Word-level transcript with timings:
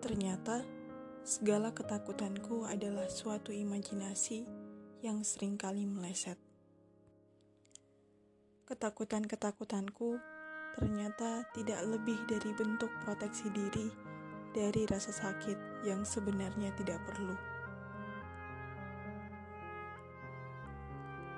Ternyata, 0.00 0.64
segala 1.20 1.76
ketakutanku 1.76 2.64
adalah 2.64 3.04
suatu 3.12 3.52
imajinasi 3.52 4.48
yang 5.04 5.20
sering 5.20 5.60
kali 5.60 5.84
meleset. 5.84 6.40
Ketakutan-ketakutanku 8.64 10.16
ternyata 10.80 11.44
tidak 11.52 11.84
lebih 11.84 12.16
dari 12.24 12.48
bentuk 12.56 12.88
proteksi 13.04 13.52
diri 13.52 13.92
dari 14.56 14.88
rasa 14.88 15.12
sakit 15.12 15.84
yang 15.84 16.00
sebenarnya 16.00 16.72
tidak 16.80 16.96
perlu. 17.04 17.36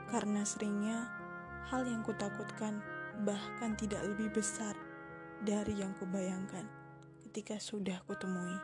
Karena 0.06 0.46
seringnya 0.46 1.10
hal 1.66 1.82
yang 1.82 2.06
kutakutkan 2.06 2.79
bahkan 3.26 3.74
tidak 3.74 4.06
lebih 4.06 4.30
besar 4.30 4.79
dari 5.42 5.82
yang 5.82 5.90
kubayangkan 5.98 6.81
ketika 7.32 7.56
sudah 7.56 7.96
kutemui. 8.04 8.60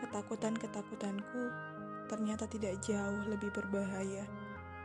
Ketakutan-ketakutanku 0.00 1.52
ternyata 2.08 2.48
tidak 2.48 2.80
jauh 2.80 3.20
lebih 3.28 3.52
berbahaya 3.52 4.24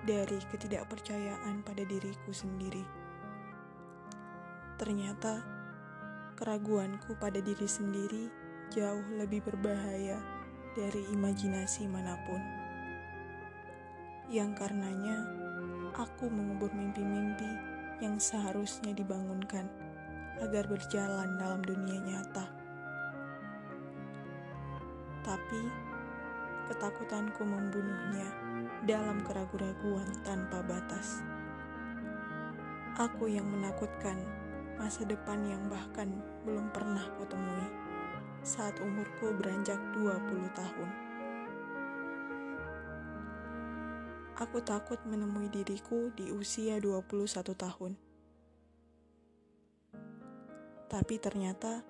dari 0.04 0.36
ketidakpercayaan 0.52 1.64
pada 1.64 1.88
diriku 1.88 2.36
sendiri. 2.36 2.84
Ternyata 4.76 5.40
keraguanku 6.36 7.16
pada 7.16 7.40
diri 7.40 7.64
sendiri 7.64 8.28
jauh 8.68 9.08
lebih 9.16 9.40
berbahaya 9.48 10.20
dari 10.76 11.08
imajinasi 11.16 11.88
mana 11.88 12.20
pun. 12.28 12.44
Yang 14.28 14.52
karenanya 14.52 15.16
aku 15.96 16.28
mengubur 16.28 16.76
mimpi-mimpi 16.76 17.48
yang 18.04 18.20
seharusnya 18.20 18.92
dibangunkan 18.92 19.72
agar 20.40 20.68
berjalan 20.68 21.36
dalam 21.36 21.62
dunia 21.64 22.00
nyata. 22.00 22.46
Tapi 25.24 25.62
ketakutanku 26.72 27.44
membunuhnya 27.44 28.30
dalam 28.88 29.20
keraguan-raguan 29.26 30.08
tanpa 30.24 30.64
batas. 30.64 31.20
Aku 33.00 33.28
yang 33.32 33.48
menakutkan 33.48 34.20
masa 34.80 35.04
depan 35.04 35.44
yang 35.44 35.68
bahkan 35.68 36.08
belum 36.48 36.72
pernah 36.72 37.04
kutemui 37.20 37.68
saat 38.44 38.80
umurku 38.80 39.36
beranjak 39.36 39.80
20 40.00 40.16
tahun. 40.56 40.90
Aku 44.40 44.64
takut 44.64 44.96
menemui 45.04 45.52
diriku 45.52 46.16
di 46.16 46.32
usia 46.32 46.80
21 46.80 47.44
tahun. 47.60 48.09
Tapi 50.90 51.22
ternyata 51.22 51.86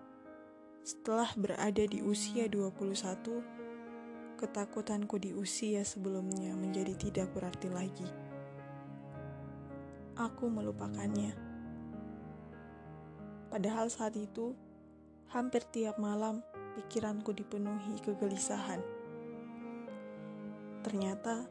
setelah 0.84 1.32
berada 1.40 1.84
di 1.88 2.04
usia 2.04 2.52
21, 2.52 4.36
ketakutanku 4.36 5.16
di 5.16 5.32
usia 5.32 5.88
sebelumnya 5.88 6.52
menjadi 6.52 6.96
tidak 7.00 7.32
berarti 7.32 7.72
lagi. 7.72 8.10
Aku 10.20 10.52
melupakannya. 10.52 11.32
Padahal 13.48 13.88
saat 13.88 14.20
itu, 14.20 14.52
hampir 15.32 15.64
tiap 15.72 15.96
malam 15.96 16.44
pikiranku 16.76 17.32
dipenuhi 17.32 18.04
kegelisahan. 18.04 18.84
Ternyata 20.84 21.48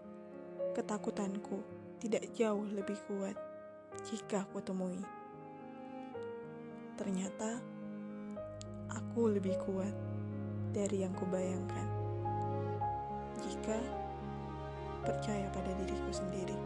ketakutanku 0.76 1.64
tidak 1.96 2.28
jauh 2.36 2.68
lebih 2.68 3.00
kuat 3.08 3.36
jika 4.04 4.44
aku 4.44 4.60
temui. 4.60 5.17
Ternyata 6.98 7.62
aku 8.90 9.30
lebih 9.30 9.54
kuat 9.62 9.94
dari 10.74 11.06
yang 11.06 11.14
kubayangkan. 11.14 11.86
Jika 13.38 13.78
percaya 15.06 15.46
pada 15.54 15.70
diriku 15.78 16.10
sendiri. 16.10 16.57